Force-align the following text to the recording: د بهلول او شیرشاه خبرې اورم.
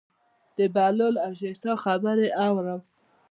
د 0.57 0.59
بهلول 0.75 1.15
او 1.25 1.31
شیرشاه 1.39 1.77
خبرې 1.85 2.27
اورم. 2.45 2.79